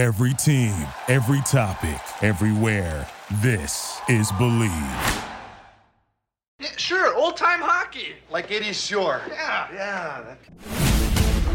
[0.00, 0.72] Every team,
[1.08, 3.06] every topic, everywhere.
[3.42, 4.70] This is Believe.
[6.58, 8.14] Yeah, sure, old time hockey.
[8.30, 9.20] Like Eddie Shore.
[9.28, 9.68] Yeah.
[9.70, 10.22] Yeah.
[10.22, 11.50] that-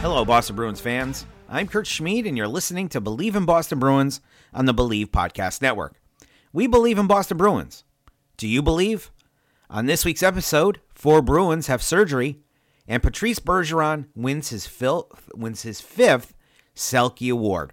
[0.00, 1.26] Hello, Boston Bruins fans.
[1.48, 4.20] I'm Kurt Schmid, and you're listening to Believe in Boston Bruins
[4.52, 5.94] on the Believe Podcast Network.
[6.52, 7.84] We believe in Boston Bruins.
[8.36, 9.10] Do you believe?
[9.70, 12.40] On this week's episode, four Bruins have surgery,
[12.86, 16.34] and Patrice Bergeron wins his, fil- wins his fifth
[16.74, 17.72] Selke Award.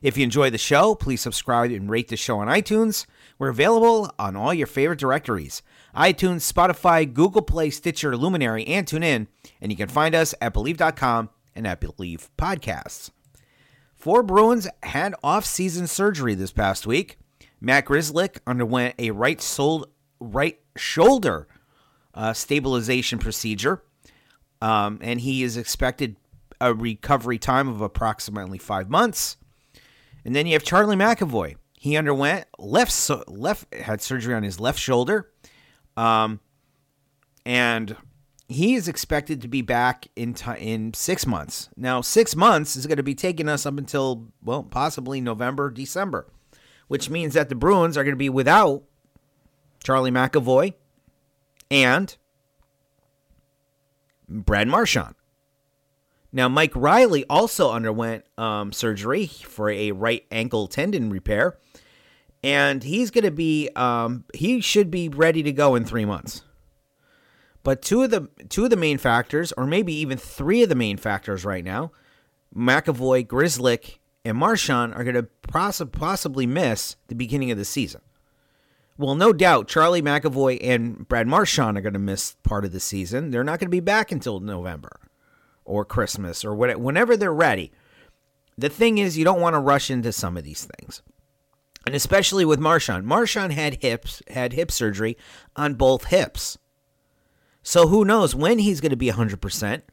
[0.00, 3.06] If you enjoy the show, please subscribe and rate the show on iTunes.
[3.38, 5.62] We're available on all your favorite directories
[5.96, 9.26] iTunes, Spotify, Google Play, Stitcher, Luminary, and TuneIn.
[9.60, 13.10] And you can find us at Believe.com and at Believe Podcasts.
[13.96, 17.18] Four Bruins had off-season surgery this past week.
[17.60, 19.88] Matt Grzelcyk underwent a right, sol-
[20.20, 21.48] right shoulder
[22.14, 23.82] uh, stabilization procedure,
[24.60, 26.16] um, and he is expected
[26.60, 29.36] a recovery time of approximately five months.
[30.24, 31.56] And then you have Charlie McAvoy.
[31.74, 35.30] He underwent left left had surgery on his left shoulder,
[35.96, 36.40] um,
[37.46, 37.96] and
[38.48, 41.68] he is expected to be back in ti in six months.
[41.76, 46.26] Now, six months is going to be taking us up until well, possibly November, December,
[46.88, 48.82] which means that the Bruins are going to be without
[49.82, 50.74] Charlie McAvoy
[51.70, 52.16] and
[54.28, 55.14] Brad Marchand.
[56.30, 61.56] Now, Mike Reilly also underwent um, surgery for a right ankle tendon repair,
[62.42, 66.42] and he's going to be um, he should be ready to go in three months.
[67.62, 70.74] But two of the two of the main factors, or maybe even three of the
[70.74, 71.92] main factors right now,
[72.54, 78.02] McAvoy, Grzelcyk, and Marchand are going to poss- possibly miss the beginning of the season.
[78.98, 82.80] Well, no doubt, Charlie McAvoy and Brad Marchand are going to miss part of the
[82.80, 83.30] season.
[83.30, 84.98] They're not going to be back until November
[85.64, 87.70] or Christmas or what, whenever they're ready.
[88.56, 91.00] The thing is, you don't want to rush into some of these things,
[91.86, 93.06] and especially with Marchand.
[93.06, 95.16] Marchand had hips had hip surgery
[95.54, 96.58] on both hips,
[97.62, 99.84] so who knows when he's going to be hundred percent.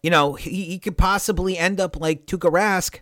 [0.00, 3.00] You know, he, he could possibly end up like Tuukka Rask,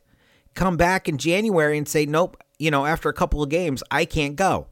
[0.55, 4.07] come back in January and say, "Nope," you know, after a couple of games, I
[4.07, 4.69] can't go,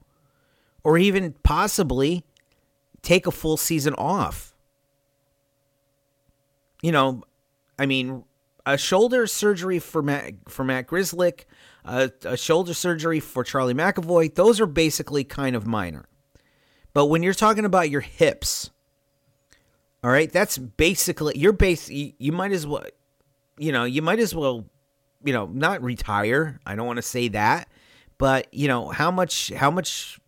[0.85, 2.25] or even possibly
[3.03, 4.55] take a full season off
[6.85, 7.23] you know,
[7.79, 8.25] I mean,
[8.67, 11.47] a shoulder surgery for Matt for Matt Grzelcyk,
[11.87, 16.05] a, a shoulder surgery for Charlie McAvoy, those are basically kind of minor.
[16.93, 18.71] But when you're talking about your hips,
[20.03, 21.89] all right, that's basically you're base.
[21.89, 22.85] You, you might as well,
[23.57, 24.67] you know, you might as well,
[25.25, 26.61] you know, not retire.
[26.67, 27.67] I don't want to say that,
[28.19, 30.21] but you know, how much, how much,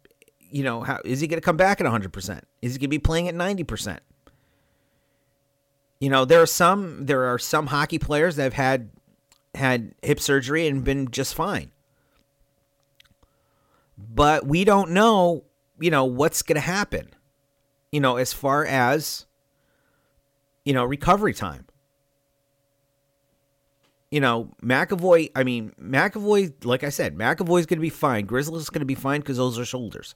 [0.51, 2.13] you know, how is he going to come back at 100?
[2.13, 4.01] percent Is he going to be playing at 90 percent?
[6.01, 8.91] You know, there are some there are some hockey players that have had
[9.55, 11.71] had hip surgery and been just fine.
[13.97, 15.45] But we don't know,
[15.81, 17.11] you know, what's going to happen.
[17.91, 19.27] You know, as far as
[20.67, 21.65] you know, recovery time.
[24.11, 28.27] You know, McAvoy, I mean, McAvoy, like I said, McAvoy's going to be fine.
[28.27, 30.15] Grzelcyk's going to be fine because those are shoulders.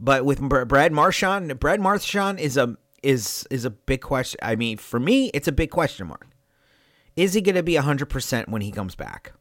[0.00, 4.40] But with Brad Marchand, Brad Marchand is a is is a big question.
[4.42, 6.26] I mean, for me, it's a big question mark.
[7.16, 9.32] Is he going to be 100% when he comes back?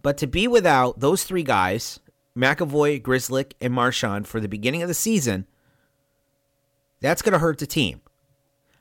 [0.00, 2.00] But to be without those three guys,
[2.34, 5.46] McAvoy, Grzelcyk, and Marchand for the beginning of the season,
[7.00, 8.00] that's going to hurt the team.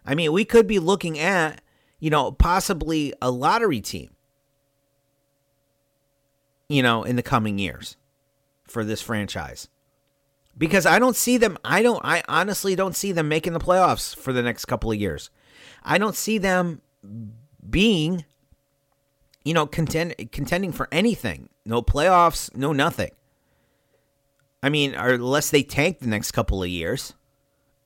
[0.06, 1.62] I mean, we could be looking at,
[2.00, 4.12] you know, possibly a lottery team,
[6.70, 7.98] you know, in the coming years
[8.68, 9.68] for this franchise
[10.58, 11.58] because I don't see them.
[11.64, 12.04] I don't.
[12.04, 15.30] I honestly don't see them making the playoffs for the next couple of years.
[15.84, 16.82] I don't see them
[17.70, 18.26] being,
[19.44, 21.50] you know, contend contending for anything.
[21.66, 22.54] No playoffs.
[22.56, 23.12] No nothing.
[24.64, 27.14] I mean, unless they tank the next couple of years.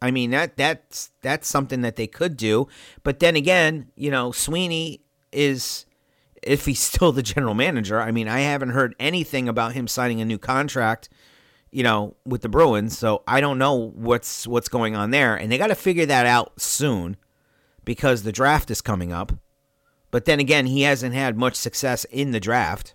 [0.03, 2.67] I mean that that's that's something that they could do.
[3.03, 5.01] But then again, you know, Sweeney
[5.31, 5.85] is
[6.41, 7.99] if he's still the general manager.
[7.99, 11.09] I mean, I haven't heard anything about him signing a new contract
[11.71, 12.97] you know, with the Bruins.
[12.97, 16.25] So I don't know what's what's going on there, and they got to figure that
[16.25, 17.17] out soon
[17.83, 19.31] because the draft is coming up.
[20.11, 22.93] But then again, he hasn't had much success in the draft.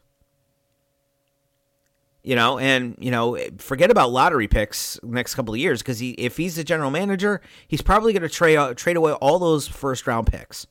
[2.23, 6.11] You know, and you know, forget about lottery picks next couple of years because he,
[6.13, 10.07] if he's the general manager, he's probably going to trade trade away all those first
[10.07, 10.67] round picks.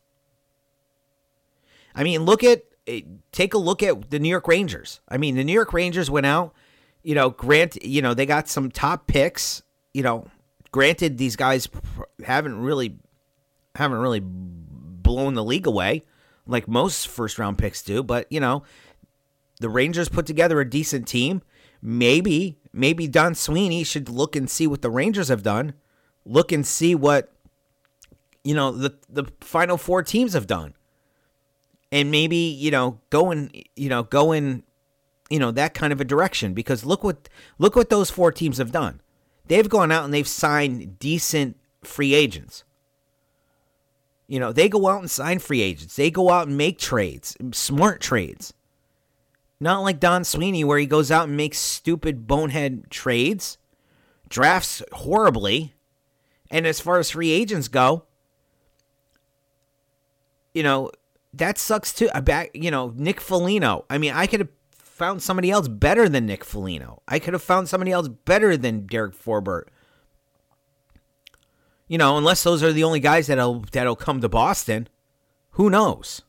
[1.96, 3.02] I mean, look at eh,
[3.32, 5.00] take a look at the New York Rangers.
[5.08, 6.54] I mean, the New York Rangers went out
[7.06, 9.62] you know, grant, you know, they got some top picks.
[9.94, 10.28] You know,
[10.72, 11.70] granted, these guys
[12.26, 12.96] haven't really
[13.76, 16.02] haven't really blown the league away
[16.48, 18.64] like most first round picks do, but you know,
[19.62, 21.44] the Rangers put together a decent team.
[21.80, 25.74] Maybe, maybe Don Sweeney should look and see what the Rangers have done.
[26.26, 27.32] Look and see what
[28.44, 30.74] you know the the final four teams have done.
[31.92, 34.64] And maybe, you know, go in, you know, go in,
[35.30, 38.58] you know, that kind of a direction because look what look what those four teams
[38.58, 39.02] have done.
[39.48, 42.64] They've gone out and they've signed decent free agents.
[44.28, 45.96] You know, they go out and sign free agents.
[45.96, 48.54] They go out and make trades, smart trades.
[49.60, 53.58] Not like Don Sweeney, where he goes out and makes stupid bonehead trades,
[54.28, 55.74] drafts horribly.
[56.50, 58.04] And as far as free agents go,
[60.54, 60.92] you know,
[61.38, 62.10] that sucks too.
[62.14, 63.86] I back, you know, Nick Foligno.
[63.90, 67.02] I mean, I could have found somebody else better than Nick Foligno.
[67.08, 69.66] I could have found somebody else better than Derek Forbort.
[71.88, 74.88] You know, unless those are the only guys that'll that'll come to Boston.
[75.52, 76.22] Who knows?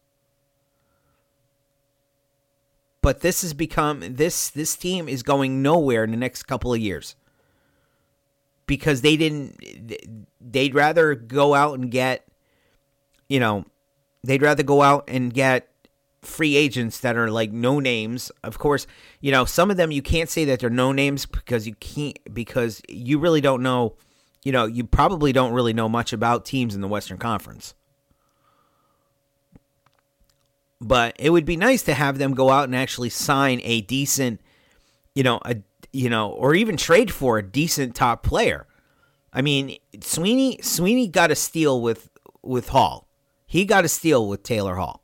[3.00, 6.81] But this has become this this team is going nowhere in the next couple of
[6.81, 7.14] years.
[8.67, 12.26] Because they didn't they'd rather go out and get
[13.29, 13.64] you know,
[14.26, 15.69] they'd rather go out and get
[16.23, 18.32] free agents that are like no names.
[18.43, 18.87] Of course,
[19.20, 22.19] you know, some of them you can't say that they're no names because you can't
[22.32, 23.96] because you really don't know
[24.46, 27.75] you know, you probably don't really know much about teams in the Western Conference.
[30.81, 34.40] But it would be nice to have them go out and actually sign a decent,
[35.17, 35.56] you know, a
[35.93, 38.69] you know, or even trade for a decent top player.
[39.32, 42.08] I mean, Sweeney Sweeney got a steal with
[42.40, 43.06] with Hall.
[43.56, 45.03] He got a steal with Taylor Hall.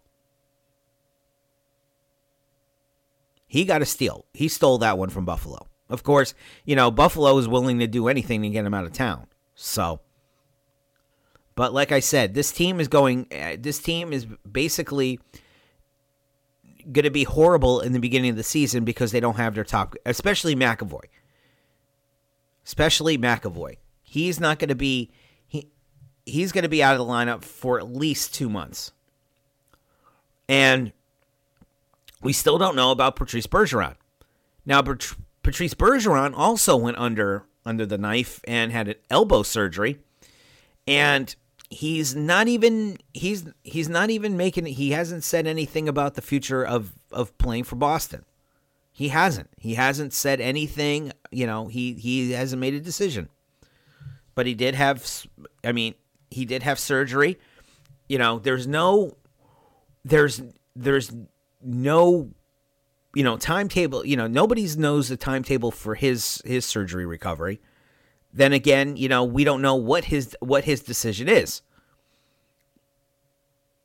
[3.47, 4.27] He got a steal.
[4.35, 5.69] He stole that one from Buffalo.
[5.89, 6.35] Of course,
[6.67, 9.29] you know, Buffalo is willing to do anything to get him out of town.
[9.55, 10.01] So,
[11.55, 13.27] but like I said, this team is going.
[13.33, 15.19] Uh, this team is basically
[16.93, 19.65] going to be horrible in the beginning of the season because they don't have their
[19.65, 21.05] top, especially McAvoy.
[22.67, 23.79] Especially McAvoy.
[24.03, 25.11] He's not going to be
[26.27, 28.93] he's going to be out of the lineup for at least 2 months.
[30.49, 30.93] And
[32.21, 33.97] we still don't know about Patrice Bergeron.
[34.65, 39.99] Now Patrice Bergeron also went under under the knife and had an elbow surgery.
[40.87, 41.35] And
[41.71, 46.65] he's not even he's he's not even making he hasn't said anything about the future
[46.65, 48.25] of of playing for Boston.
[48.93, 49.51] He hasn't.
[49.57, 53.29] He hasn't said anything, you know, he he hasn't made a decision.
[54.35, 55.27] But he did have
[55.65, 55.95] I mean,
[56.33, 57.39] he did have surgery.
[58.09, 59.17] You know, there's no
[60.05, 60.43] there's
[60.75, 61.13] there's
[61.63, 62.31] no
[63.15, 67.61] you know timetable you know nobody knows the timetable for his his surgery recovery.
[68.33, 71.63] Then again you know we don't know what his what his decision is.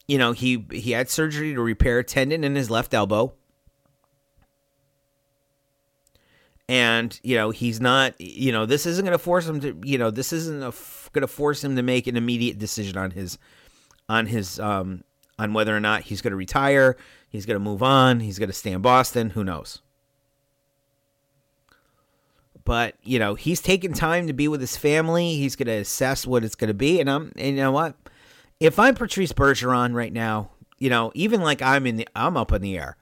[0.07, 3.33] You know he he had surgery to repair a tendon in his left elbow.
[6.69, 9.97] And you know he's not you know this isn't going to force him to you
[9.97, 10.63] know this isn't
[11.13, 13.37] going to force him to make an immediate decision on his
[14.09, 15.03] on his um
[15.39, 16.97] on whether or not he's going to retire
[17.29, 18.19] He's going to move on.
[18.19, 19.31] He's going to stay in Boston.
[19.31, 19.81] Who knows?
[22.63, 25.35] But you know, he's taking time to be with his family.
[25.35, 26.99] He's going to assess what it's going to be.
[26.99, 27.95] And I'm, and you know what?
[28.59, 32.51] If I'm Patrice Bergeron right now, you know, even like I'm in the, I'm up
[32.51, 32.97] in the air.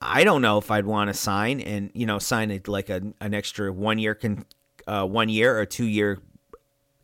[0.00, 3.02] I don't know if I'd want to sign and you know sign it like a,
[3.20, 4.44] an extra one year con,
[4.86, 6.20] uh, one year or two year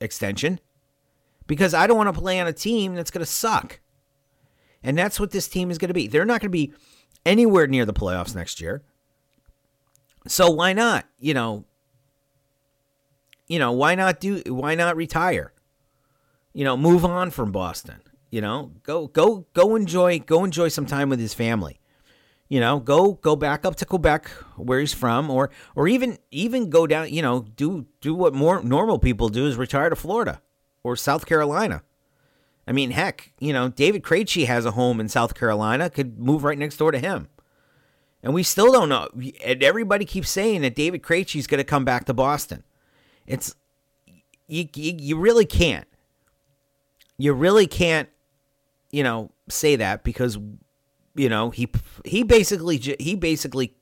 [0.01, 0.61] extension
[1.47, 3.81] because I don't want to play on a team that's going to suck.
[4.83, 6.07] And that's what this team is going to be.
[6.07, 6.75] They're not going to be
[7.25, 8.83] anywhere near the playoffs next year.
[10.27, 11.07] So why not?
[11.19, 11.65] You know,
[13.47, 15.53] you know, why not do why not retire?
[16.53, 18.01] You know, move on from Boston.
[18.31, 21.79] You know, go go go enjoy go enjoy some time with his family.
[22.49, 26.71] You know, go go back up to Quebec where he's from or or even even
[26.71, 30.43] go down, you know, do do what more normal people do is retire to Florida
[30.83, 31.83] or South Carolina.
[32.67, 36.45] I mean, heck, you know, David Krejci has a home in South Carolina, could move
[36.45, 37.29] right next door to him.
[38.23, 39.09] And we still don't know.
[39.45, 42.65] And everybody keeps saying that David Krejci is going to come back to Boston.
[43.27, 43.55] It's
[44.47, 45.87] you, you, you really can't.
[47.19, 48.09] You really can't,
[48.91, 50.39] you know, say that because
[51.15, 51.69] you know, he
[52.05, 53.75] he basically he basically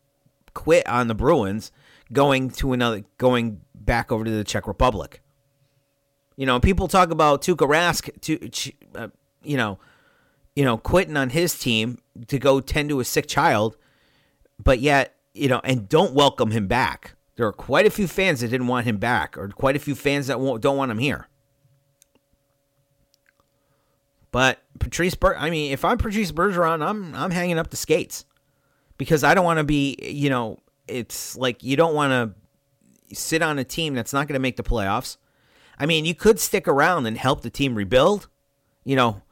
[0.54, 1.72] quit on the Bruins
[2.12, 5.22] going to another going back over to the Czech Republic.
[6.36, 9.08] You know, people talk about Tuukka Rask, to, uh,
[9.42, 9.78] you know,
[10.56, 11.98] you know, quitting on his team
[12.28, 13.76] to go tend to a sick child,
[14.62, 17.14] but yet, you know, and don't welcome him back.
[17.36, 19.94] There are quite a few fans that didn't want him back, or quite a few
[19.94, 21.28] fans that won't, don't want him here.
[24.32, 28.24] But Patrice, Ber- I mean, if I'm Patrice Bergeron, I'm I'm hanging up the skates
[28.98, 30.58] because I don't want to be, you know,
[30.88, 34.56] it's like you don't want to sit on a team that's not going to make
[34.56, 35.18] the playoffs.
[35.78, 38.28] I mean, you could stick around and help the team rebuild,
[38.84, 39.22] you know,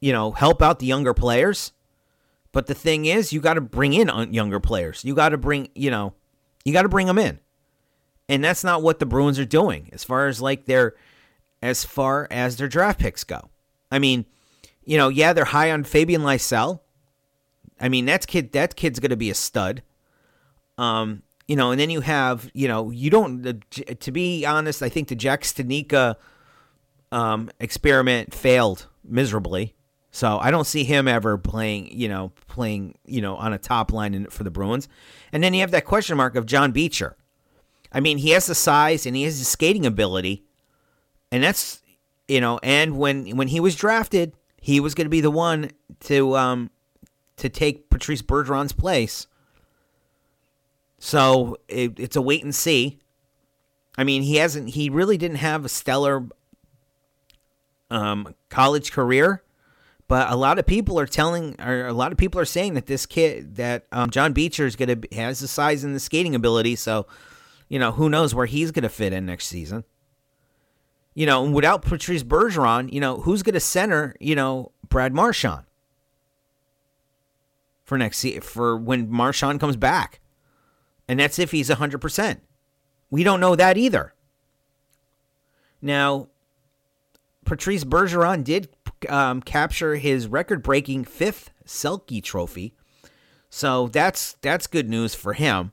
[0.00, 1.72] you know, help out the younger players.
[2.52, 5.04] But the thing is, you got to bring in younger players.
[5.04, 6.12] You got to bring, you know,
[6.64, 7.38] you got to bring them in.
[8.28, 10.94] And that's not what the Bruins are doing as far as like their
[11.62, 13.50] as far as their draft picks go.
[13.90, 14.26] I mean,
[14.84, 16.80] you know, yeah, they're high on Fabian Lysell.
[17.80, 19.82] I mean, that's kid that kid's going to be a stud.
[20.78, 23.42] Um, you know, and then you have, you know, you don't
[24.00, 26.16] to be honest, I think the Jack Studnicka
[27.10, 29.74] um experiment failed miserably.
[30.14, 33.92] So I don't see him ever playing, you know, playing, you know, on a top
[33.92, 34.86] line in, for the Bruins.
[35.32, 37.16] And then you have that question mark of John Beecher.
[37.90, 40.44] I mean, he has the size and he has the skating ability,
[41.32, 41.82] and that's,
[42.28, 45.72] you know, and when when he was drafted, he was going to be the one
[46.00, 46.70] to um
[47.38, 49.26] to take Patrice Bergeron's place.
[51.00, 53.00] So it, it's a wait and see.
[53.98, 54.70] I mean, he hasn't.
[54.70, 56.28] He really didn't have a stellar
[57.90, 59.42] um, college career
[60.12, 62.84] but a lot of people are telling, or a lot of people are saying that
[62.84, 66.34] this kid, that um, John Beecher is going to has the size and the skating
[66.34, 66.76] ability.
[66.76, 67.06] So,
[67.70, 69.84] you know, who knows where he's going to fit in next season.
[71.14, 75.64] You know, without Patrice Bergeron, you know, who's going to center, you know, Brad Marchand
[77.84, 80.20] for next for when Marchand comes back.
[81.06, 82.40] And that's if he's 100%.
[83.10, 84.14] We don't know that either.
[85.82, 86.28] Now,
[87.44, 88.68] Patrice Bergeron did
[89.08, 92.74] um, capture his record-breaking fifth Selke Trophy,
[93.50, 95.72] so that's that's good news for him.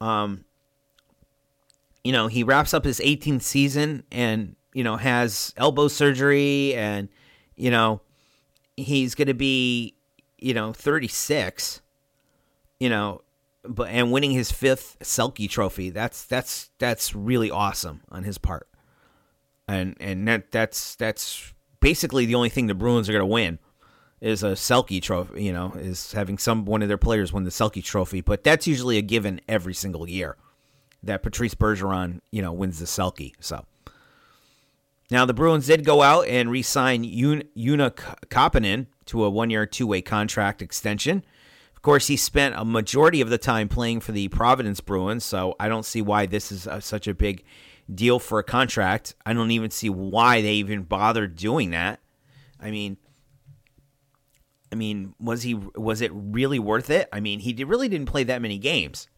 [0.00, 0.44] Um,
[2.04, 7.08] you know, he wraps up his 18th season and you know has elbow surgery, and
[7.56, 8.00] you know
[8.76, 9.94] he's going to be
[10.38, 11.80] you know 36.
[12.80, 13.22] You know,
[13.64, 15.90] but and winning his fifth Selke Trophy.
[15.90, 18.68] That's that's that's really awesome on his part
[19.68, 23.58] and and that that's that's basically the only thing the Bruins are going to win
[24.20, 25.44] is a Selke trophy.
[25.44, 28.66] You know, is having some one of their players win the Selke trophy, but that's
[28.66, 30.36] usually a given every single year
[31.02, 33.32] that Patrice Bergeron you know wins the Selke.
[33.40, 33.64] So.
[35.10, 37.90] Now the Bruins did go out and re-sign Joona
[38.30, 41.22] Koppanen to a one-year, two-way contract extension.
[41.76, 45.54] Of course, he spent a majority of the time playing for the Providence Bruins, so
[45.60, 47.44] I don't see why this is a, such a big
[47.94, 49.14] deal for a contract.
[49.26, 52.00] I don't even see why they even bothered doing that.
[52.58, 52.96] I mean,
[54.70, 57.08] I mean, was he was it really worth it?
[57.12, 59.08] I mean, he really didn't play that many games.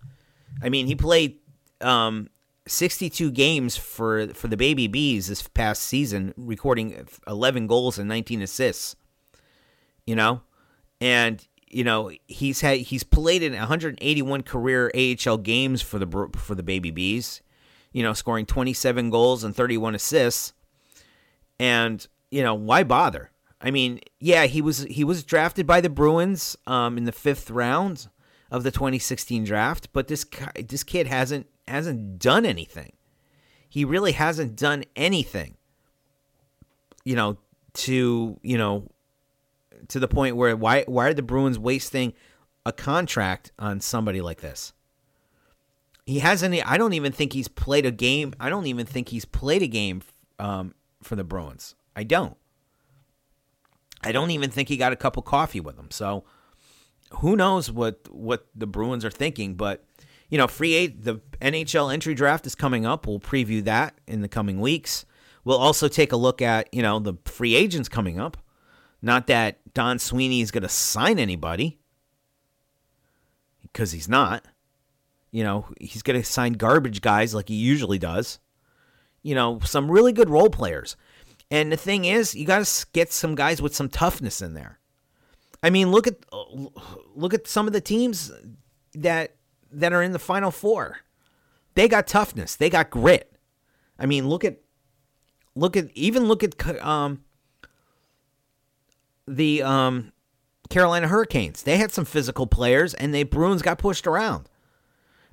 [0.60, 1.38] I mean, he played
[1.84, 2.28] um,
[2.66, 8.42] 62 games for for the Baby Bees this past season, recording 11 goals and 19
[8.42, 8.96] assists.
[10.06, 10.42] You know,
[11.00, 16.54] and you know he's had he's played in 181 career AHL games for the for
[16.54, 17.42] the Baby Bees
[17.94, 20.52] you know, scoring 27 goals and 31 assists.
[21.58, 23.30] And, you know, why bother?
[23.60, 27.50] I mean, yeah, he was he was drafted by the Bruins um, in the fifth
[27.50, 28.08] round
[28.50, 30.26] of the 2016 draft, but this
[30.68, 32.92] this kid hasn't hasn't done anything.
[33.68, 35.56] He really hasn't done anything.
[37.04, 37.38] You know,
[37.74, 38.90] to you know,
[39.88, 42.12] to the point where why why are the Bruins wasting
[42.64, 44.72] a contract on somebody like this?
[46.06, 46.54] he hasn't.
[46.66, 48.34] I don't even think he's played a game.
[48.38, 50.02] I don't even think he's played a game
[50.38, 51.74] um, for the Bruins.
[51.96, 52.36] I don't.
[54.02, 55.90] I don't even think he got a cup of coffee with them.
[55.90, 56.24] So
[57.20, 59.54] who knows what what the Bruins are thinking?
[59.54, 59.84] But
[60.34, 63.06] you know, free eight, the NHL entry draft is coming up.
[63.06, 65.04] We'll preview that in the coming weeks.
[65.44, 68.36] We'll also take a look at you know the free agents coming up.
[69.00, 71.78] Not that Don Sweeney is going to sign anybody
[73.62, 74.44] because he's not.
[75.30, 78.40] You know, he's going to sign garbage guys like he usually does.
[79.22, 80.96] You know, some really good role players.
[81.48, 84.80] And the thing is, you got to get some guys with some toughness in there.
[85.62, 86.16] I mean, look at
[87.14, 88.32] look at some of the teams
[88.94, 89.33] that
[89.80, 90.98] that are in the final four.
[91.74, 92.56] They got toughness.
[92.56, 93.32] They got grit.
[93.98, 94.58] I mean, look at
[95.54, 97.24] look at even look at um
[99.26, 100.12] the um
[100.70, 101.62] Carolina Hurricanes.
[101.62, 104.48] They had some physical players and the Bruins got pushed around.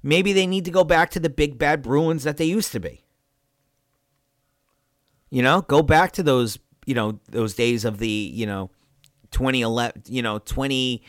[0.04, 2.80] Maybe they need to go back to the big bad Bruins that they used to
[2.80, 3.04] be.
[5.30, 8.70] You know, go back to those, you know, those days of the, you know,
[9.32, 11.04] 2011, you know, 20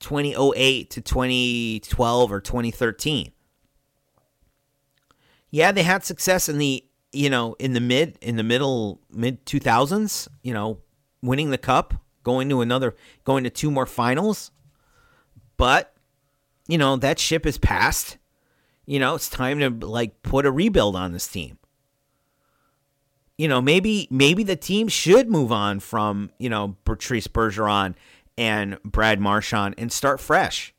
[0.00, 3.32] 2008 to 2012 or 2013.
[5.50, 9.46] Yeah, they had success in the you know in the mid in the middle mid
[9.46, 10.28] 2000s.
[10.42, 10.78] You know,
[11.22, 14.50] winning the cup, going to another, going to two more finals.
[15.56, 15.94] But
[16.68, 18.18] you know that ship is passed.
[18.84, 21.58] You know, it's time to like put a rebuild on this team.
[23.38, 27.94] You know, maybe maybe the team should move on from you know Patrice Bergeron
[28.38, 30.74] and Brad Marchand and start fresh.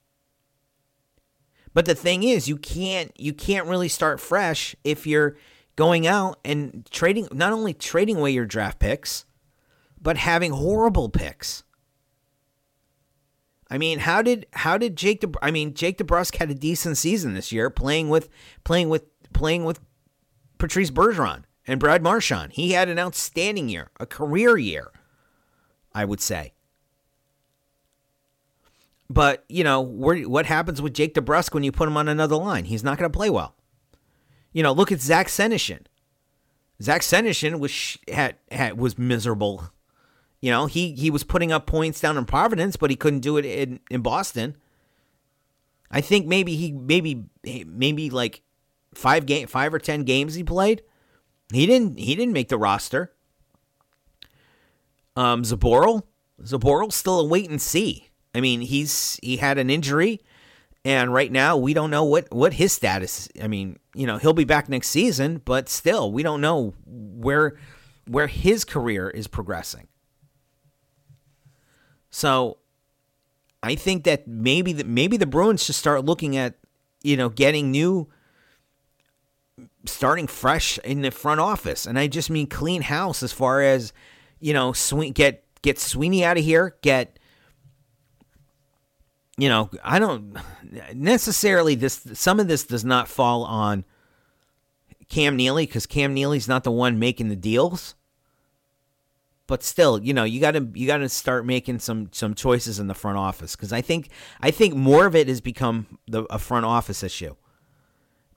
[1.73, 5.37] But the thing is, you can't you can't really start fresh if you're
[5.75, 9.25] going out and trading not only trading away your draft picks,
[10.01, 11.63] but having horrible picks.
[13.69, 15.21] I mean, how did how did Jake?
[15.21, 18.29] De, I mean, Jake DeBrusk had a decent season this year, playing with
[18.63, 19.79] playing with playing with
[20.57, 22.53] Patrice Bergeron and Brad Marchand.
[22.53, 24.91] He had an outstanding year, a career year,
[25.93, 26.53] I would say.
[29.09, 32.65] But you know, what happens with Jake DeBrusk when you put him on another line?
[32.65, 33.55] He's not going to play well.
[34.51, 35.81] You know, look at Zach Senyshyn.
[36.81, 39.71] Zach Senyshyn was had, had was miserable.
[40.41, 43.37] You know, he he was putting up points down in Providence, but he couldn't do
[43.37, 44.57] it in, in Boston.
[45.89, 48.41] I think maybe he maybe maybe like
[48.93, 50.83] five game five or ten games he played.
[51.51, 53.13] He didn't he didn't make the roster.
[55.15, 56.03] Um Zboril,
[56.43, 58.09] Zboril's still a wait and see.
[58.37, 60.21] I mean, he's he had an injury,
[60.85, 63.27] and right now we don't know what what his status.
[63.41, 67.57] I mean, you know, he'll be back next season, but still, we don't know where
[68.07, 69.87] where his career is progressing.
[72.11, 72.59] So,
[73.63, 76.57] I think that maybe that maybe the Bruins should start looking at
[77.01, 78.07] you know getting new
[79.85, 83.93] starting fresh in the front office and i just mean clean house as far as
[84.39, 84.73] you know
[85.13, 87.16] get get sweeney out of here get
[89.37, 90.35] you know, I don't
[90.93, 93.85] necessarily this some of this does not fall on
[95.09, 97.95] Cam Neely because Cam Neely's not the one making the deals.
[99.45, 102.79] But still, you know, you got to you got to start making some some choices
[102.79, 104.09] in the front office because I think
[104.41, 107.35] I think more of it has become the a front office issue.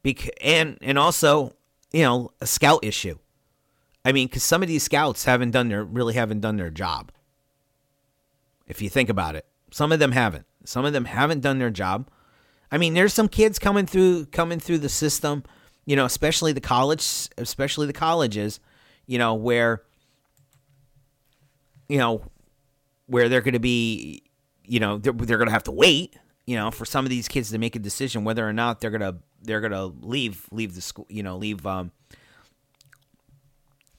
[0.04, 1.56] Bec- and and also,
[1.92, 3.18] you know, a scout issue.
[4.04, 7.10] I mean, because some of these scouts haven't done their really haven't done their job.
[8.68, 10.46] If you think about it, some of them haven't.
[10.64, 12.08] Some of them haven't done their job.
[12.70, 15.44] I mean, there's some kids coming through coming through the system,
[15.86, 18.60] you know, especially the college, especially the colleges,
[19.06, 19.82] you know, where
[21.88, 22.22] you know,
[23.06, 24.22] where they're going to be,
[24.64, 27.26] you know, they're, they're going to have to wait, you know, for some of these
[27.26, 30.46] kids to make a decision whether or not they're going to they're going to leave
[30.52, 31.90] leave the school, you know, leave um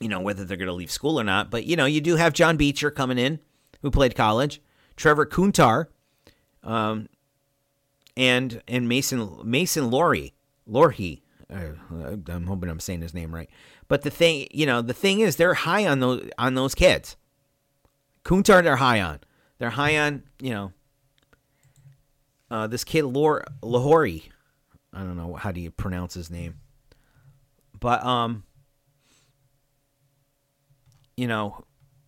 [0.02, 1.52] you know, whether they're going to leave school or not.
[1.52, 3.40] But, you know, you do have John Beecher coming in
[3.82, 4.60] who played college.
[4.96, 5.88] Trevor Kuntar,
[6.64, 7.10] um,
[8.16, 10.34] and and Mason Mason Laurie
[10.70, 11.22] Lohrei.
[11.52, 13.50] Uh, I'm hoping I'm saying his name right.
[13.88, 17.18] But the thing, you know, the thing is, they're high on those on those kids.
[18.24, 19.20] Kuntar, they're high on.
[19.58, 20.74] They're high on, you know,
[22.50, 24.24] uh, this kid Lor Lahori.
[24.94, 26.56] I don't know how do you pronounce his name,
[27.80, 28.44] but um,
[31.18, 31.66] you know,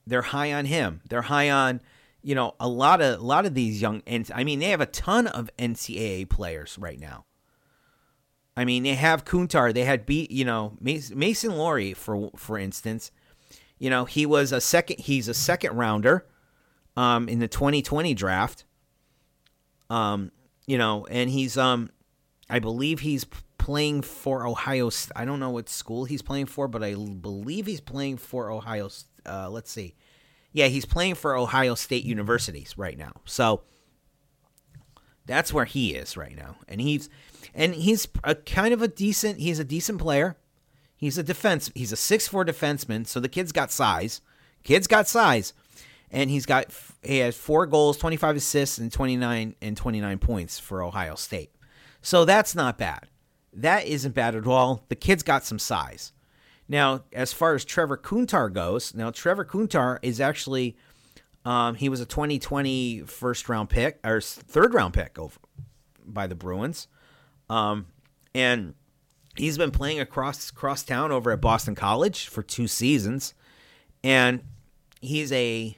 [0.07, 1.01] they're high on him.
[1.09, 1.81] They're high on
[2.23, 4.81] you know, a lot of a lot of these young and I mean they have
[4.81, 7.25] a ton of NCAA players right now.
[8.55, 13.11] I mean, they have Kuntar, they had beat, you know, Mason Lohrei for for instance.
[13.77, 16.25] You know, he was a second he's a second rounder
[16.95, 18.63] um in the 2020 draft.
[19.89, 20.31] Um,
[20.65, 21.89] you know, and he's um
[22.49, 23.25] I believe he's
[23.57, 27.81] playing for Ohio I don't know what school he's playing for, but I believe he's
[27.81, 28.89] playing for Ohio
[29.25, 29.95] uh let's see
[30.53, 33.11] yeah, he's playing for Ohio State Universities right now.
[33.25, 33.63] So
[35.25, 36.57] that's where he is right now.
[36.67, 37.09] And he's
[37.53, 40.37] and he's a kind of a decent he's a decent player.
[40.95, 44.21] He's a defense he's a six four defenseman, so the kid's got size.
[44.63, 45.53] Kid's got size.
[46.11, 46.67] And he's got
[47.01, 51.51] he has four goals, 25 assists and 29 and 29 points for Ohio State.
[52.03, 53.07] So that's not bad.
[53.51, 54.83] That isn't bad at all.
[54.89, 56.11] The kid's got some size.
[56.73, 60.75] Now, as far as Trevor Kuntar goes, now Trevor Kuntar is actually
[61.45, 65.39] um, he was a 2020 first round pick or third round pick over,
[66.03, 66.87] by the Bruins,
[67.47, 67.85] um,
[68.33, 68.73] and
[69.35, 73.35] he's been playing across across town over at Boston College for two seasons,
[74.03, 74.41] and
[74.99, 75.77] he's a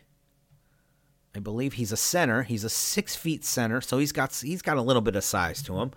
[1.36, 2.44] I believe he's a center.
[2.44, 5.62] He's a six feet center, so he's got he's got a little bit of size
[5.64, 5.92] to him.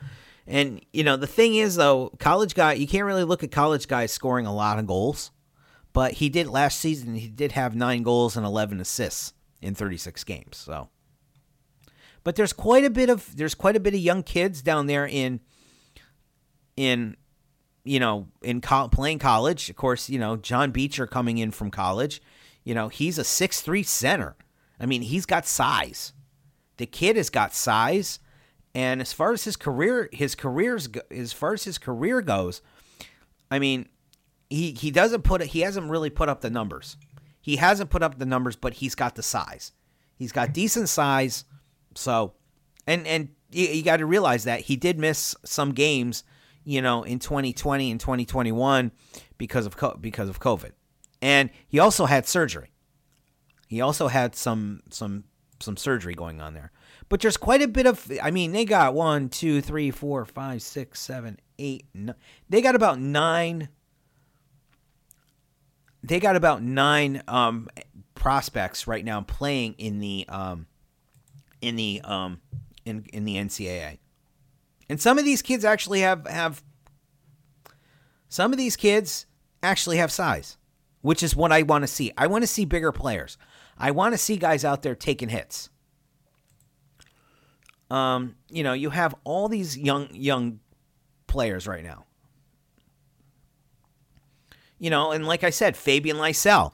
[0.48, 3.86] And you know, the thing is though, college guy, you can't really look at college
[3.86, 5.30] guys scoring a lot of goals,
[5.92, 7.14] but he did last season.
[7.14, 10.56] He did have nine goals and eleven assists in 36 games.
[10.56, 10.88] So,
[12.24, 15.06] But there's quite a bit of there's quite a bit of young kids down there
[15.06, 15.40] in
[16.76, 17.16] in
[17.84, 19.68] you know in co- playing college.
[19.68, 22.22] Of course, you know John Beecher coming in from college.
[22.64, 24.34] You know he's a six three center.
[24.80, 26.14] I mean he's got size.
[26.78, 28.20] The kid has got size,
[28.74, 32.62] and as far as his career his careers as far as his career goes,
[33.50, 33.88] I mean
[34.50, 35.48] he he doesn't put it.
[35.48, 36.96] he hasn't really put up the numbers.
[37.40, 39.72] He hasn't put up the numbers, but he's got the size.
[40.16, 41.44] He's got decent size.
[41.94, 42.34] So,
[42.86, 46.24] and and you, you got to realize that he did miss some games,
[46.64, 48.92] you know, in 2020 and 2021
[49.38, 50.72] because of because of COVID,
[51.22, 52.72] and he also had surgery.
[53.68, 55.24] He also had some some
[55.60, 56.72] some surgery going on there.
[57.08, 58.10] But there's quite a bit of.
[58.22, 61.86] I mean, they got one, two, three, four, five, six, seven, eight.
[62.48, 63.68] They got about nine
[66.02, 67.68] they got about nine um,
[68.14, 70.66] prospects right now playing in the um,
[71.60, 72.40] in the um,
[72.84, 73.98] in in the NCAA,
[74.88, 76.62] and some of these kids actually have have
[78.28, 79.26] some of these kids
[79.62, 80.56] actually have size,
[81.02, 82.12] which is what I want to see.
[82.16, 83.36] I want to see bigger players.
[83.76, 85.70] I want to see guys out there taking hits.
[87.90, 90.60] Um, you know, you have all these young young
[91.26, 92.04] players right now
[94.78, 96.72] you know, and like I said, Fabian Lysell.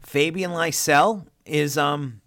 [0.00, 2.20] Fabian Lysell is um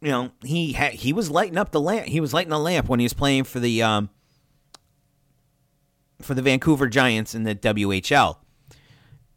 [0.00, 2.06] you know, he ha- he was lighting up the lamp.
[2.06, 4.10] He was lighting the lamp when he was playing for the um
[6.22, 8.36] for the Vancouver Giants in the WHL.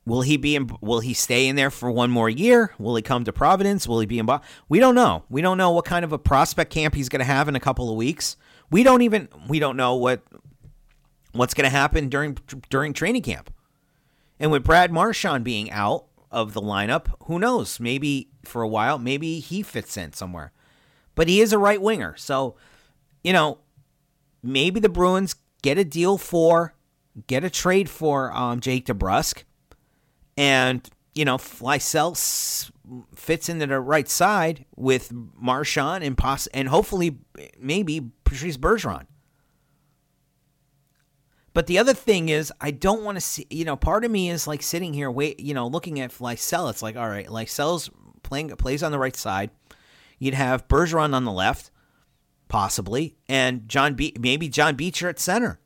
[0.10, 2.74] Will he be in, will he stay in there for one more year?
[2.80, 3.88] Will he come to Providence?
[3.88, 5.24] Will he be in Bo- We don't know.
[5.30, 7.60] We don't know what kind of a prospect camp he's going to have in a
[7.60, 8.36] couple of weeks.
[8.72, 10.24] We don't even we don't know what
[11.34, 12.40] what's going to happen during
[12.72, 13.54] during training camp.
[14.40, 17.80] And with Brad Marchand being out of the lineup, who knows?
[17.80, 20.52] Maybe for a while, maybe he fits in somewhere.
[21.14, 22.16] But he is a right winger.
[22.18, 22.56] So,
[23.24, 23.60] you know,
[24.42, 26.74] maybe the Bruins get a deal for,
[27.28, 29.44] get a trade for um, Jake DeBrusk.
[30.40, 32.16] And, you know, Lysell
[33.14, 37.18] fits into the right side with Marchand and, poss- and hopefully
[37.60, 39.06] maybe Patrice Bergeron.
[41.54, 43.46] But the other thing is, I don't want to see.
[43.50, 45.42] You know, part of me is like sitting here, wait.
[45.42, 46.70] You know, looking at Lysell.
[46.70, 47.90] It's like, all right, Lysell's
[48.24, 49.50] playing plays on the right side.
[50.20, 51.70] You'd have Bergeron on the left,
[52.48, 55.60] possibly, and John Be- maybe John Beecher at center.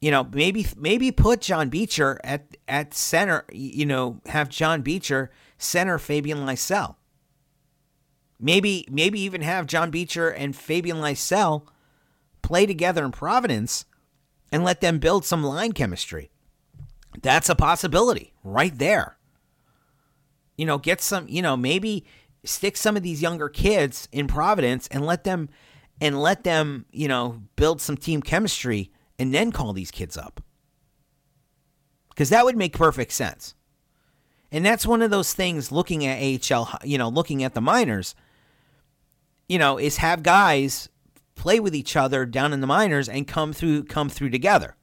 [0.00, 3.44] You know, maybe maybe put John Beecher at at center.
[3.52, 6.96] You know, have John Beecher center Fabian Lysell.
[8.40, 11.66] Maybe maybe even have John Beecher and Fabian Lysell
[12.42, 13.84] play together in Providence
[14.52, 16.30] and let them build some line chemistry.
[17.20, 19.16] That's a possibility right there.
[20.56, 22.04] You know, get some, you know, maybe
[22.44, 25.48] stick some of these younger kids in Providence and let them
[26.00, 30.42] and let them, you know, build some team chemistry and then call these kids up.
[32.16, 33.54] Cuz that would make perfect sense.
[34.50, 38.14] And that's one of those things looking at AHL, you know, looking at the minors,
[39.48, 40.88] you know, is have guys
[41.34, 44.74] play with each other down in the minors and come through come through together.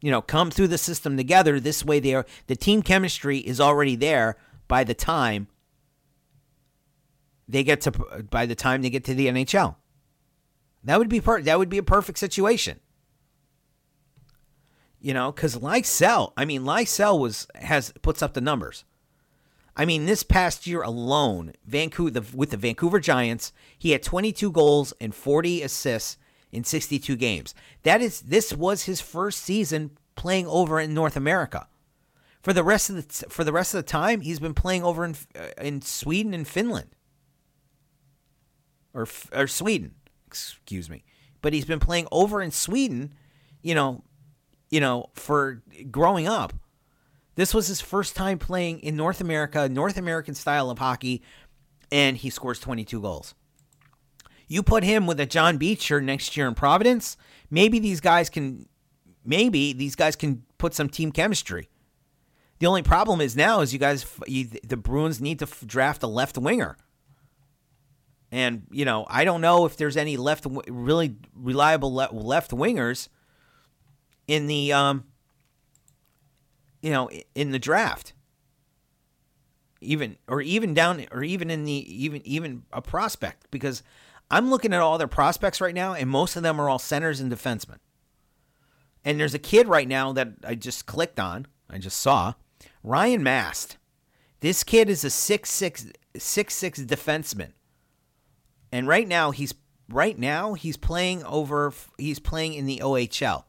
[0.00, 1.60] You know, come through the system together.
[1.60, 5.48] This way, they are, the team chemistry is already there by the time
[7.46, 7.90] they get to
[8.30, 9.76] by the time they get to the NHL.
[10.84, 12.80] That would be per, that would be a perfect situation.
[15.00, 18.84] You know, because Lysell, I mean, Lysell was has puts up the numbers.
[19.76, 24.50] I mean, this past year alone, Vancouver the, with the Vancouver Giants, he had 22
[24.50, 26.18] goals and 40 assists
[26.52, 27.54] in 62 games.
[27.84, 31.68] That is, this was his first season playing over in North America.
[32.42, 35.04] For the rest of the for the rest of the time, he's been playing over
[35.04, 36.88] in uh, in Sweden and Finland,
[38.94, 39.94] or or Sweden,
[40.30, 41.02] excuse me.
[41.42, 43.14] But he's been playing over in Sweden,
[43.62, 44.04] you know,
[44.70, 46.52] you know, for growing up.
[47.34, 51.22] This was his first time playing in North America, North American style of hockey,
[51.90, 53.34] and he scores 22 goals.
[54.46, 57.16] You put him with a John Beecher next year in Providence,
[57.50, 58.68] maybe these guys can
[59.24, 61.68] maybe these guys can put some team chemistry.
[62.58, 66.06] The only problem is now is you guys you, the Bruins need to draft a
[66.06, 66.76] left winger.
[68.32, 73.08] And you know, I don't know if there's any left really reliable left wingers
[74.26, 75.04] in the um
[76.80, 78.14] you know, in the draft.
[79.80, 83.82] Even or even down or even in the even even a prospect because
[84.30, 87.20] I'm looking at all their prospects right now and most of them are all centers
[87.20, 87.78] and defensemen.
[89.04, 92.34] And there's a kid right now that I just clicked on, I just saw,
[92.84, 93.78] Ryan Mast.
[94.40, 97.52] This kid is a six six six six defenseman
[98.72, 99.54] and right now he's
[99.88, 103.44] right now he's playing over he's playing in the OHL.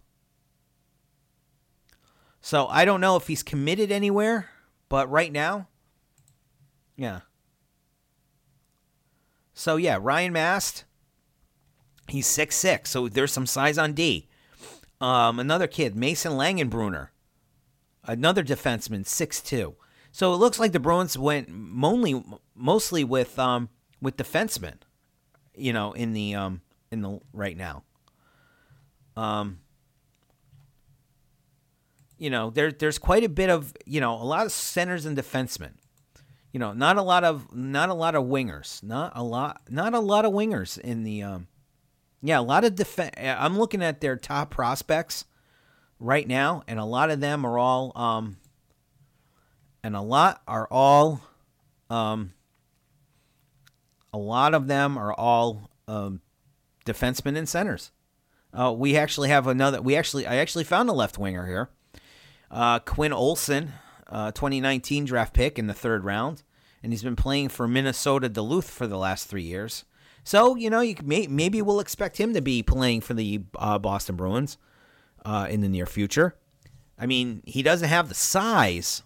[2.42, 4.50] So I don't know if he's committed anywhere,
[4.90, 5.68] but right now,
[6.96, 7.22] yeah.
[9.54, 10.86] So yeah, Ryan Mast,
[12.08, 14.28] he's six six, so there's some size on D.
[15.00, 17.10] Um, another kid, Mason Langenbrunner,
[18.04, 19.76] another defenseman, six two.
[20.12, 22.24] So it looks like the Bruins went mostly
[22.56, 23.70] mostly with um
[24.02, 24.78] with defensemen,
[25.56, 26.62] you know, in the um
[26.92, 27.84] in the right now.
[29.16, 29.60] Um
[32.18, 35.18] you know, there there's quite a bit of, you know, a lot of centers and
[35.18, 35.72] defensemen.
[36.52, 38.84] You know, not a lot of not a lot of wingers.
[38.84, 41.48] Not a lot not a lot of wingers in the um
[42.22, 45.26] yeah, a lot of defense I'm looking at their top prospects
[46.00, 48.38] right now and a lot of them are all um
[49.84, 51.22] and a lot are all
[51.90, 52.34] um
[54.14, 56.22] a lot of them are all um,
[56.86, 57.92] defensemen and centers.
[58.54, 59.82] Uh, we actually have another.
[59.82, 61.70] We actually, I actually found a left winger here.
[62.50, 63.74] Uh, Quinn Olson,
[64.10, 66.44] uh, 2019 draft pick in the third round,
[66.84, 69.86] and he's been playing for Minnesota Duluth for the last three years.
[70.24, 73.80] So you know, you may, maybe we'll expect him to be playing for the uh,
[73.80, 74.58] Boston Bruins
[75.24, 76.36] uh, in the near future.
[77.00, 79.02] I mean, he doesn't have the size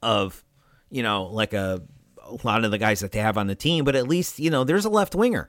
[0.00, 0.44] of,
[0.88, 1.82] you know, like a
[2.42, 4.50] a lot of the guys that they have on the team, but at least, you
[4.50, 5.48] know, there's a left winger.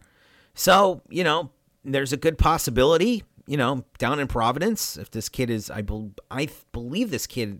[0.54, 1.52] So, you know,
[1.84, 6.12] there's a good possibility, you know, down in Providence, if this kid is, I, be,
[6.32, 7.60] I believe this kid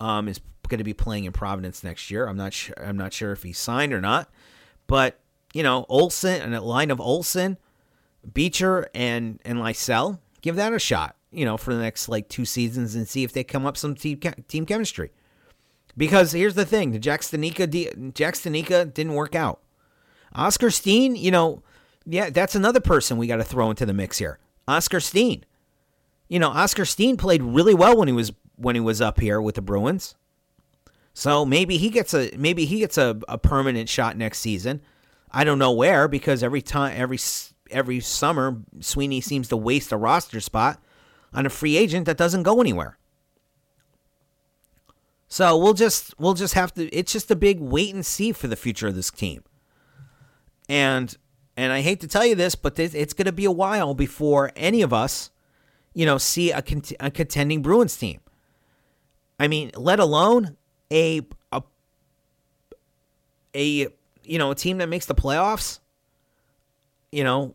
[0.00, 2.26] um, is going to be playing in Providence next year.
[2.26, 2.74] I'm not sure.
[2.82, 4.28] I'm not sure if he's signed or not,
[4.86, 5.18] but
[5.54, 7.58] you know, Olson and a line of Olson,
[8.32, 11.16] Beecher, and and Lysell, give that a shot.
[11.30, 13.94] You know, for the next like two seasons and see if they come up some
[13.94, 15.12] team team chemistry.
[15.96, 19.60] Because here's the thing: the Jack Studnicka, Jack Studnicka didn't work out.
[20.34, 21.62] Oskar Steen, you know,
[22.04, 24.38] yeah, that's another person we got to throw into the mix here.
[24.68, 25.44] Oskar Steen.
[26.28, 29.40] You know, Oskar Steen played really well when he was when he was up here
[29.40, 30.14] with the Bruins.
[31.14, 34.82] So maybe he gets a maybe he gets a, a permanent shot next season.
[35.30, 37.18] I don't know where because every time every
[37.70, 40.82] every summer Sweeney seems to waste a roster spot
[41.32, 42.98] on a free agent that doesn't go anywhere.
[45.36, 48.46] So we'll just we'll just have to it's just a big wait and see for
[48.46, 49.44] the future of this team.
[50.66, 51.14] And
[51.58, 54.50] and I hate to tell you this, but it's going to be a while before
[54.56, 55.30] any of us,
[55.92, 58.20] you know, see a, cont- a contending Bruins team.
[59.38, 60.56] I mean, let alone
[60.90, 61.20] a
[61.52, 61.62] a
[63.54, 63.88] a
[64.24, 65.80] you know, a team that makes the playoffs.
[67.12, 67.54] You know,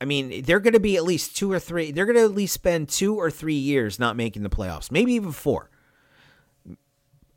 [0.00, 1.92] I mean, they're going to be at least two or three.
[1.92, 5.12] They're going to at least spend two or three years not making the playoffs, maybe
[5.12, 5.70] even four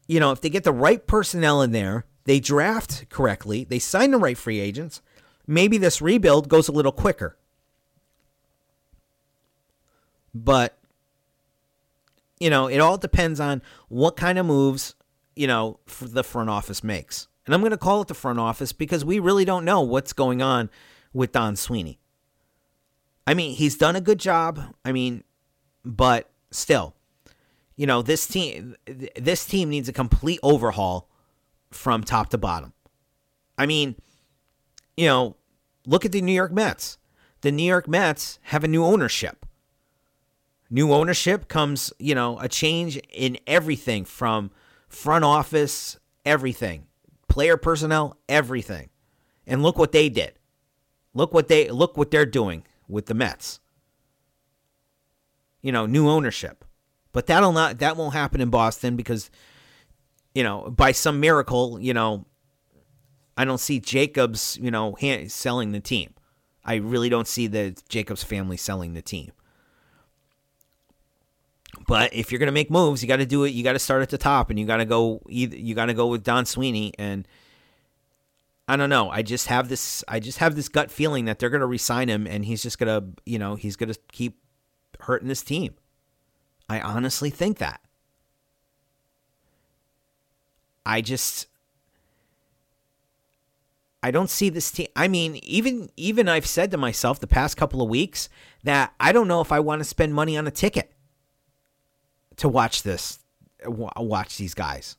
[0.07, 4.11] you know, if they get the right personnel in there, they draft correctly, they sign
[4.11, 5.01] the right free agents,
[5.47, 7.37] maybe this rebuild goes a little quicker.
[10.33, 10.77] But
[12.39, 14.95] you know, it all depends on what kind of moves,
[15.35, 17.27] you know, the front office makes.
[17.45, 20.13] And I'm going to call it the front office because we really don't know what's
[20.13, 20.69] going on
[21.13, 21.99] with Don Sweeney.
[23.27, 24.75] I mean, he's done a good job.
[24.83, 25.23] I mean,
[25.83, 26.94] but still,
[27.75, 28.75] you know this team
[29.15, 31.09] this team needs a complete overhaul
[31.71, 32.73] from top to bottom.
[33.57, 33.95] I mean,
[34.97, 35.35] you know,
[35.85, 36.97] look at the New York Mets.
[37.41, 39.45] The New York Mets have a new ownership.
[40.69, 44.51] New ownership comes, you know, a change in everything from
[44.88, 46.88] front office, everything,
[47.27, 48.89] player personnel, everything.
[49.45, 50.33] And look what they did.
[51.13, 53.59] Look what they look what they're doing with the Mets.
[55.61, 56.64] You know, new ownership.
[57.15, 59.32] But that'll not that won't happen in Boston because
[60.34, 62.25] you know, by some miracle, you know,
[63.38, 64.97] I don't see Jacobs, you know,
[65.30, 66.13] selling the team.
[66.65, 69.32] I really don't see the Jacobs family selling the team.
[71.88, 73.54] But if you're going to make moves, you got to do it.
[73.54, 75.21] You got to start at the top, and you got to go.
[75.30, 77.25] Either you got to go with Don Sweeney, and
[78.67, 79.10] I don't know.
[79.10, 80.04] I just have this.
[80.10, 82.78] I just have this gut feeling that they're going to resign him, and he's just
[82.78, 84.38] going to, you know, he's going to keep
[84.99, 85.75] hurting this team.
[86.69, 87.82] I honestly think that.
[90.86, 91.47] I just
[94.04, 94.88] I don't see this team.
[94.95, 98.30] I mean, even even I've said to myself the past couple of weeks
[98.63, 100.91] that I don't know if I want to spend money on a ticket
[102.38, 103.19] to watch this
[103.65, 104.97] watch these guys.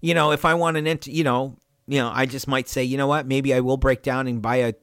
[0.00, 1.56] You know, if I want an int- you know,
[1.88, 4.40] you know, I just might say, you know what, maybe I will break down and
[4.40, 4.74] buy a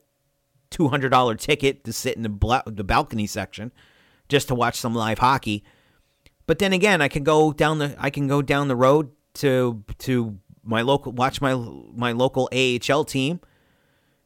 [0.71, 3.71] $200 ticket to sit in the bla- the balcony section
[4.27, 5.63] just to watch some live hockey
[6.49, 9.83] but then again, I can go down the I can go down the road to
[9.99, 13.39] to my local watch my my local AHL team.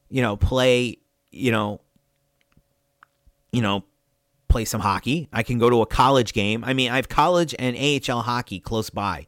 [0.08, 1.00] you know, play,
[1.32, 1.82] you know,
[3.52, 3.84] you know,
[4.48, 5.28] play some hockey.
[5.34, 6.64] I can go to a college game.
[6.64, 9.28] I mean, I have college and AHL hockey close by.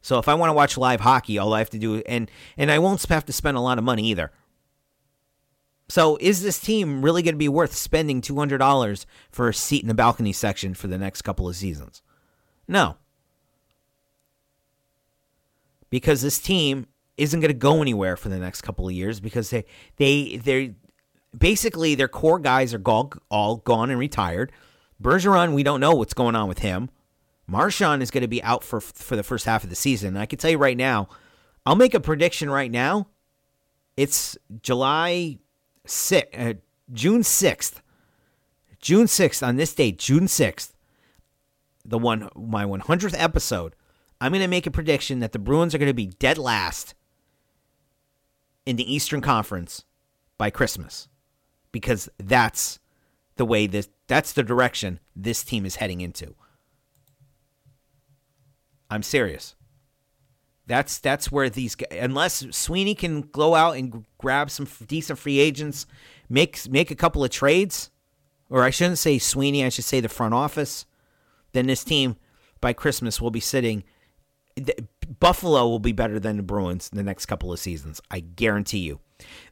[0.00, 2.70] So if I want to watch live hockey, all I have to do and and
[2.70, 4.30] I won't have to spend a lot of money either.
[5.88, 9.88] So is this team really going to be worth spending $200 for a seat in
[9.88, 12.00] the balcony section for the next couple of seasons?
[12.68, 12.96] No.
[15.90, 19.50] Because this team isn't going to go anywhere for the next couple of years because
[19.50, 19.64] they
[19.96, 20.74] they they
[21.36, 24.52] basically their core guys are all, all gone and retired.
[25.02, 26.90] Bergeron, we don't know what's going on with him.
[27.46, 30.08] Marchand is going to be out for for the first half of the season.
[30.08, 31.08] And I can tell you right now,
[31.64, 33.08] I'll make a prediction right now.
[33.96, 35.38] It's July
[35.86, 36.52] 6, uh,
[36.92, 37.80] June 6th.
[38.80, 40.72] June 6th on this date, June 6th.
[41.88, 43.74] The one my 100th episode.
[44.20, 46.94] I'm going to make a prediction that the Bruins are going to be dead last
[48.66, 49.84] in the Eastern Conference
[50.36, 51.08] by Christmas
[51.72, 52.78] because that's
[53.36, 56.34] the way this that's the direction this team is heading into.
[58.90, 59.54] I'm serious.
[60.66, 65.86] That's that's where these unless Sweeney can go out and grab some decent free agents,
[66.28, 67.90] make make a couple of trades,
[68.50, 70.84] or I shouldn't say Sweeney, I should say the front office.
[71.52, 72.16] Then this team
[72.60, 73.84] by Christmas will be sitting
[75.20, 78.00] Buffalo will be better than the Bruins in the next couple of seasons.
[78.10, 79.00] I guarantee you.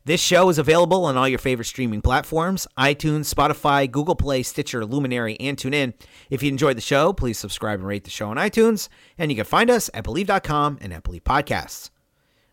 [0.05, 4.85] This show is available on all your favorite streaming platforms iTunes, Spotify, Google Play, Stitcher,
[4.85, 5.95] Luminary, and TuneIn.
[6.31, 8.89] If you enjoyed the show, please subscribe and rate the show on iTunes.
[9.19, 11.91] And you can find us at Bleav.com and at Bleav Podcasts.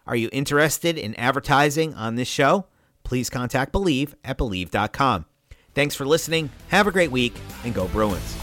[0.07, 2.65] Are you interested in advertising on this show?
[3.03, 5.25] Please contact Bleav at Bleav.com.
[5.75, 6.49] Thanks for listening.
[6.69, 8.42] Have a great week and go Bruins.